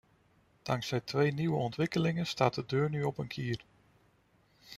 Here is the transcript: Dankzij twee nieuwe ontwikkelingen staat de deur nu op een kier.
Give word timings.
Dankzij 0.61 0.99
twee 0.99 1.31
nieuwe 1.33 1.57
ontwikkelingen 1.57 2.25
staat 2.27 2.53
de 2.53 2.63
deur 2.65 2.89
nu 2.89 3.03
op 3.03 3.17
een 3.17 3.27
kier. 3.27 3.59